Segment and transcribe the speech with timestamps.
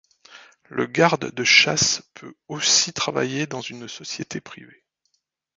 [0.65, 4.83] Le garde de chasse peut aussi travailler dans une société privée.